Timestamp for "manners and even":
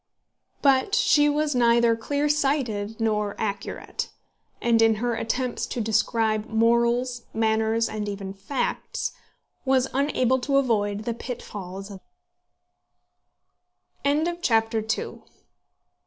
7.35-8.33